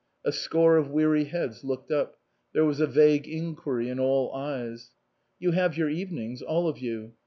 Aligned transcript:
A 0.25 0.31
score 0.31 0.77
of 0.77 0.89
weary 0.89 1.25
heads 1.25 1.63
looked 1.63 1.91
up; 1.91 2.17
there 2.53 2.65
was 2.65 2.79
a 2.81 2.87
vague 2.87 3.27
inquiry 3.27 3.87
in 3.87 3.99
all 3.99 4.33
eyes. 4.33 4.89
"You 5.37 5.51
have 5.51 5.77
your 5.77 5.91
evenings 5.91 6.41
all 6.41 6.67
of 6.67 6.79
you. 6.79 7.13